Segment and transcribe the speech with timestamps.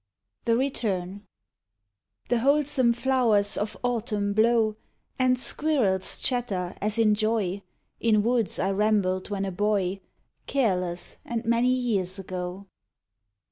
[0.45, 1.27] THE RETURN
[2.29, 4.77] The wholesome flowers of autumn blow
[5.19, 7.61] And squirrels chatter as in joy,
[7.99, 10.01] In woods I rambled when a boy,
[10.47, 12.65] Careless, and many years ago.